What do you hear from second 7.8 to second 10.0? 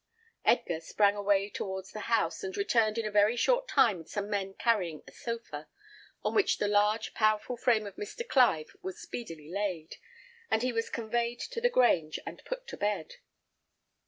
of Mr. Clive was speedily laid,